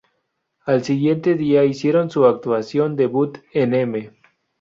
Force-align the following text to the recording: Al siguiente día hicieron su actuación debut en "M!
Al 0.65 0.83
siguiente 0.83 1.35
día 1.35 1.63
hicieron 1.63 2.09
su 2.09 2.25
actuación 2.25 2.95
debut 2.95 3.37
en 3.53 3.75
"M! 3.75 4.11